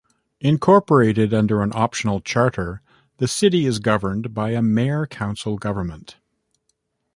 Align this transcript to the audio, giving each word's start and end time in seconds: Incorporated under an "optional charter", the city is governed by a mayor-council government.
Incorporated 0.39 1.31
under 1.31 1.61
an 1.61 1.71
"optional 1.75 2.21
charter", 2.21 2.81
the 3.17 3.27
city 3.27 3.67
is 3.67 3.77
governed 3.77 4.33
by 4.33 4.49
a 4.49 4.59
mayor-council 4.63 5.59
government. 5.59 6.17